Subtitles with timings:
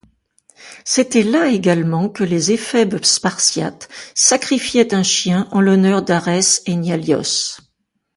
[0.83, 7.59] C'était là également que les éphèbes spartiates sacrifiaient un chien en l'honneur d'Arès Ényalios.